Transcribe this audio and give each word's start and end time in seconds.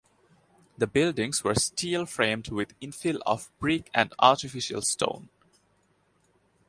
The 0.79 0.87
buildings 0.87 1.43
were 1.43 1.53
steel 1.53 2.07
framed 2.07 2.47
with 2.49 2.73
infill 2.79 3.19
of 3.23 3.51
brick 3.59 3.87
and 3.93 4.11
artificial 4.17 4.81
stone. 4.81 5.29